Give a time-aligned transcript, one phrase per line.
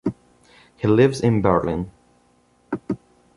[0.77, 1.91] He lives in Berlin.